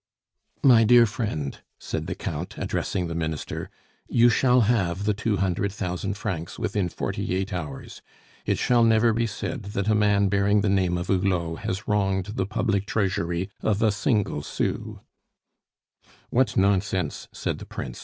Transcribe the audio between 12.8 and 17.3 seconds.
treasury of a single sou." "What nonsense!"